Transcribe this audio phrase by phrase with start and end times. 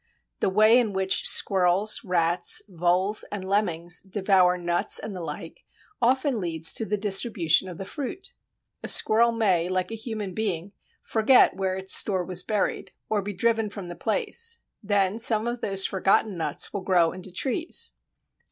[0.39, 5.63] The way in which squirrels, rats, voles, and lemmings devour nuts and the like
[6.01, 8.33] often leads to the distribution of the fruit.
[8.81, 10.71] A squirrel may, like a human being,
[11.03, 14.57] forget where its store was buried, or be driven from the place.
[14.81, 17.91] Then some of those forgotten nuts will grow into trees.